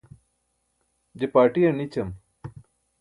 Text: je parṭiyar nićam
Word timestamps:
je 1.19 1.25
parṭiyar 1.33 1.73
nićam 1.77 2.09